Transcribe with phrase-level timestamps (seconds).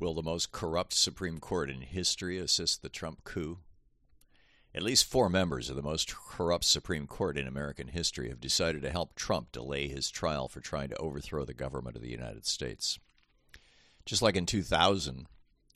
[0.00, 3.58] Will the most corrupt Supreme Court in history assist the Trump coup?
[4.72, 8.82] At least four members of the most corrupt Supreme Court in American history have decided
[8.82, 12.46] to help Trump delay his trial for trying to overthrow the government of the United
[12.46, 13.00] States.
[14.06, 15.26] Just like in 2000,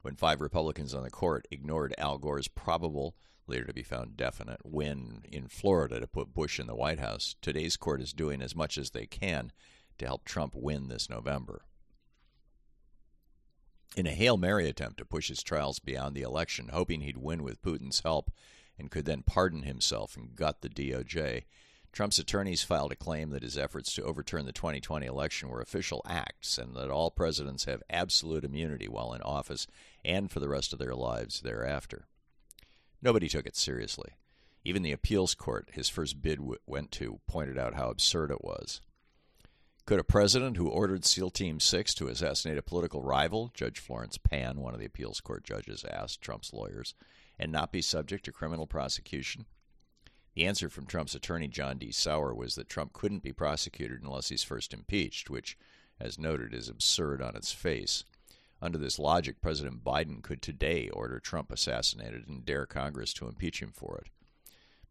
[0.00, 4.60] when five Republicans on the court ignored Al Gore's probable, later to be found definite,
[4.64, 8.56] win in Florida to put Bush in the White House, today's court is doing as
[8.56, 9.52] much as they can
[9.98, 11.66] to help Trump win this November.
[13.94, 17.42] In a Hail Mary attempt to push his trials beyond the election, hoping he'd win
[17.42, 18.30] with Putin's help
[18.78, 21.44] and could then pardon himself and gut the DOJ,
[21.96, 26.02] Trump's attorneys filed a claim that his efforts to overturn the 2020 election were official
[26.06, 29.66] acts and that all presidents have absolute immunity while in office
[30.04, 32.06] and for the rest of their lives thereafter.
[33.00, 34.12] Nobody took it seriously.
[34.62, 38.44] Even the appeals court his first bid w- went to pointed out how absurd it
[38.44, 38.82] was.
[39.86, 44.18] Could a president who ordered SEAL Team 6 to assassinate a political rival, Judge Florence
[44.18, 46.94] Pan, one of the appeals court judges, asked Trump's lawyers,
[47.38, 49.46] and not be subject to criminal prosecution?
[50.34, 51.92] The answer from Trump's attorney, John D.
[51.92, 55.56] Sauer, was that Trump couldn't be prosecuted unless he's first impeached, which,
[56.00, 58.02] as noted, is absurd on its face.
[58.60, 63.62] Under this logic, President Biden could today order Trump assassinated and dare Congress to impeach
[63.62, 64.08] him for it.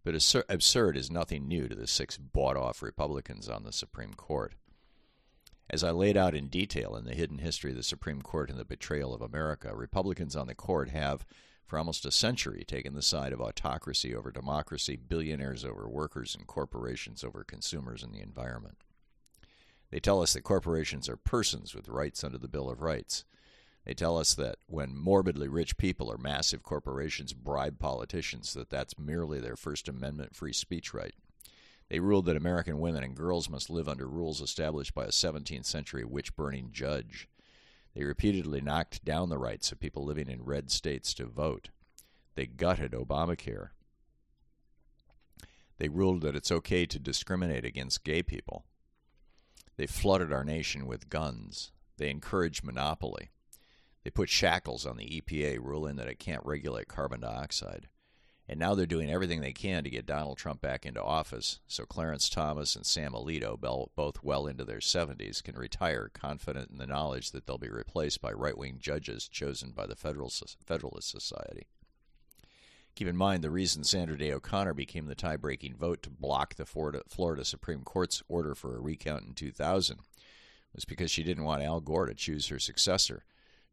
[0.05, 0.15] But
[0.47, 4.53] absurd is nothing new to the six bought off Republicans on the Supreme Court.
[5.69, 8.59] As I laid out in detail in the hidden history of the Supreme Court and
[8.59, 11.25] the betrayal of America, Republicans on the court have,
[11.65, 16.45] for almost a century, taken the side of autocracy over democracy, billionaires over workers, and
[16.45, 18.77] corporations over consumers and the environment.
[19.89, 23.25] They tell us that corporations are persons with rights under the Bill of Rights.
[23.85, 28.99] They tell us that when morbidly rich people or massive corporations bribe politicians, that that's
[28.99, 31.13] merely their First Amendment free speech right.
[31.89, 35.65] They ruled that American women and girls must live under rules established by a 17th
[35.65, 37.27] century witch burning judge.
[37.93, 41.69] They repeatedly knocked down the rights of people living in red states to vote.
[42.35, 43.69] They gutted Obamacare.
[45.77, 48.65] They ruled that it's okay to discriminate against gay people.
[49.77, 51.71] They flooded our nation with guns.
[51.97, 53.29] They encouraged monopoly.
[54.03, 57.87] They put shackles on the EPA, ruling that it can't regulate carbon dioxide.
[58.47, 61.85] And now they're doing everything they can to get Donald Trump back into office so
[61.85, 63.59] Clarence Thomas and Sam Alito,
[63.95, 68.21] both well into their 70s, can retire confident in the knowledge that they'll be replaced
[68.21, 71.65] by right wing judges chosen by the Federalist Society.
[72.93, 76.55] Keep in mind the reason Sandra Day O'Connor became the tie breaking vote to block
[76.55, 79.99] the Florida Supreme Court's order for a recount in 2000
[80.75, 83.23] was because she didn't want Al Gore to choose her successor.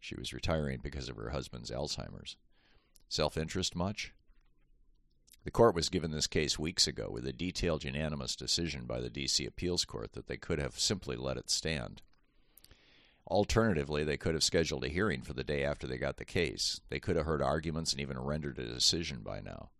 [0.01, 2.37] She was retiring because of her husband's Alzheimer's.
[3.09, 4.15] Self interest much?
[5.45, 9.11] The court was given this case weeks ago with a detailed unanimous decision by the
[9.11, 9.45] D.C.
[9.45, 12.01] Appeals Court that they could have simply let it stand.
[13.27, 16.81] Alternatively, they could have scheduled a hearing for the day after they got the case.
[16.91, 19.71] They could have heard arguments and even rendered a decision by now.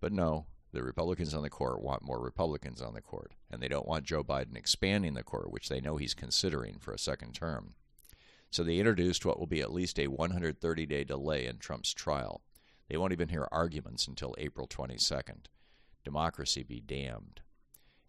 [0.00, 3.68] But no, the Republicans on the court want more Republicans on the court, and they
[3.68, 7.34] don't want Joe Biden expanding the court, which they know he's considering for a second
[7.34, 7.74] term.
[8.50, 12.42] So they introduced what will be at least a 130 day delay in Trump's trial.
[12.90, 15.46] They won't even hear arguments until April 22nd.
[16.04, 17.40] Democracy be damned.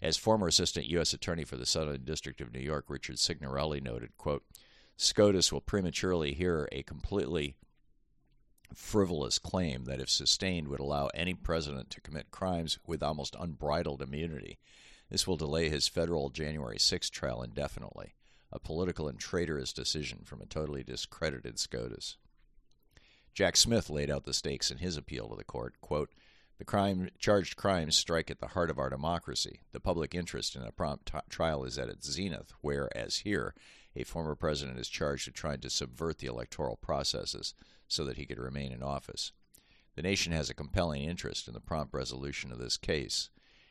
[0.01, 1.13] As former Assistant U.S.
[1.13, 4.43] Attorney for the Southern District of New York, Richard Signorelli noted, quote,
[4.97, 7.57] SCOTUS will prematurely hear a completely
[8.73, 14.01] frivolous claim that, if sustained, would allow any president to commit crimes with almost unbridled
[14.01, 14.57] immunity.
[15.11, 18.15] This will delay his federal January 6 trial indefinitely,
[18.51, 22.17] a political and traitorous decision from a totally discredited SCOTUS.
[23.33, 25.79] Jack Smith laid out the stakes in his appeal to the court.
[25.79, 26.11] Quote,
[26.57, 29.61] the crime, charged crimes strike at the heart of our democracy.
[29.71, 33.55] The public interest in a prompt t- trial is at its zenith, whereas here,
[33.95, 37.55] a former president is charged with trying to subvert the electoral processes
[37.87, 39.31] so that he could remain in office.
[39.95, 43.29] The nation has a compelling interest in the prompt resolution of this case.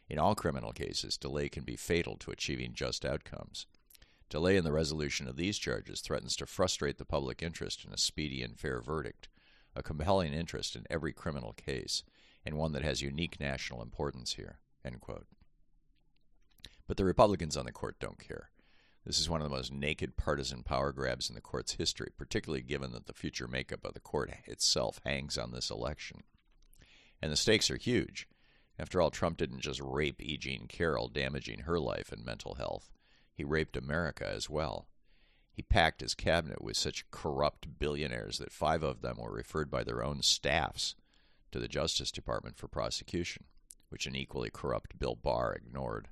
[0.09, 3.67] In all criminal cases, delay can be fatal to achieving just outcomes.
[4.31, 7.99] Delay in the resolution of these charges threatens to frustrate the public interest in a
[7.99, 9.29] speedy and fair verdict
[9.81, 12.05] a compelling interest in every criminal case,
[12.45, 14.61] and one that has unique national importance here.
[16.87, 18.51] But the Republicans on the court don't care.
[19.07, 22.63] This is one of the most naked partisan power grabs in the court's history, particularly
[22.63, 26.23] given that the future makeup of the court itself hangs on this election.
[27.23, 28.29] And the stakes are huge.
[28.79, 30.37] After all, Trump didn't just rape E.
[30.37, 32.91] Jean Carroll, damaging her life and mental health.
[33.33, 34.87] He raped America as well.
[35.53, 39.85] He packed his cabinet with such corrupt billionaires that five of them were referred by
[39.85, 40.95] their own staffs
[41.53, 43.45] to the Justice Department for prosecution,
[43.89, 46.09] which an equally corrupt Bill Barr ignored.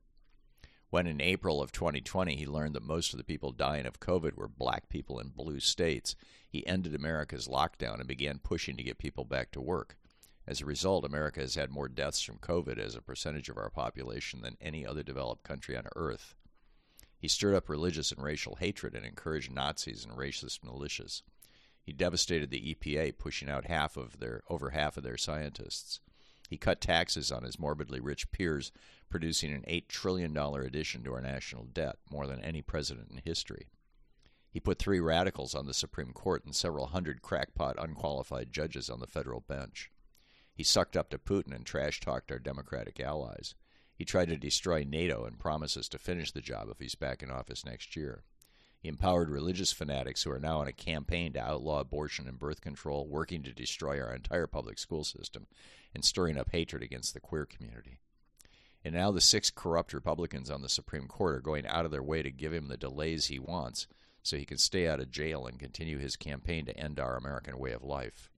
[0.91, 4.35] When in April of 2020 he learned that most of the people dying of COVID
[4.35, 6.17] were black people in blue states,
[6.49, 9.99] he ended America's lockdown and began pushing to get people back to work.
[10.47, 13.69] As a result, America has had more deaths from COVID as a percentage of our
[13.69, 16.35] population than any other developed country on earth.
[17.19, 21.23] He stirred up religious and racial hatred and encouraged Nazis and racist militias.
[21.83, 26.01] He devastated the EPA, pushing out half of their over half of their scientists.
[26.49, 28.73] He cut taxes on his morbidly rich peers,
[29.11, 33.67] producing an $8 trillion addition to our national debt, more than any president in history.
[34.51, 39.01] He put three radicals on the Supreme Court and several hundred crackpot unqualified judges on
[39.01, 39.91] the federal bench.
[40.55, 43.55] He sucked up to Putin and trash talked our Democratic allies.
[43.99, 47.33] He tried to destroy NATO and promises to finish the job if he's back in
[47.33, 48.23] office next year.
[48.79, 52.61] He empowered religious fanatics who are now on a campaign to outlaw abortion and birth
[52.61, 55.49] control, working to destroy our entire public school system,
[55.93, 57.99] and stirring up hatred against the queer community.
[58.85, 62.03] And now the six corrupt Republicans on the Supreme Court are going out of their
[62.03, 63.89] way to give him the delays he wants
[64.23, 67.59] so he can stay out of jail and continue his campaign to end our American
[67.59, 68.31] way of life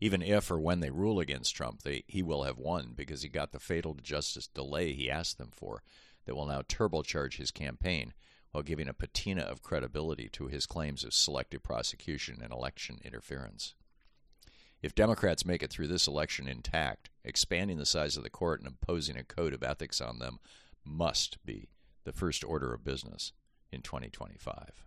[0.00, 3.28] even if or when they rule against Trump, they, he will have won because he
[3.28, 5.82] got the fatal justice delay he asked them for
[6.24, 8.14] that will now turbocharge his campaign
[8.52, 13.74] while giving a patina of credibility to his claims of selective prosecution and election interference.
[14.82, 18.66] If Democrats make it through this election intact, expanding the size of the court and
[18.66, 20.40] imposing a code of ethics on them
[20.84, 21.68] must be
[22.04, 23.32] the first order of business
[23.70, 24.86] in 2025.